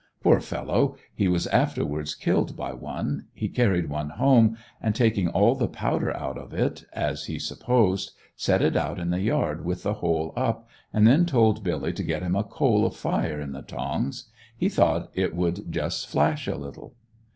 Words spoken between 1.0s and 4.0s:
he was afterwards killed by one, he carried